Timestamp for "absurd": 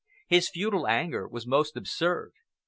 1.77-2.31